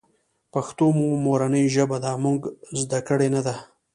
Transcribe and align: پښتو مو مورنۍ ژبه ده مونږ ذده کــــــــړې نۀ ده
پښتو 0.53 0.85
مو 0.97 1.07
مورنۍ 1.25 1.65
ژبه 1.75 1.97
ده 2.03 2.11
مونږ 2.23 2.39
ذده 2.79 2.99
کــــــــړې 3.07 3.27
نۀ 3.33 3.41
ده 3.47 3.55